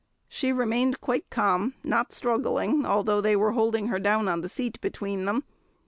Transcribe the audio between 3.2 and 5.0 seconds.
they were holding her down on the seat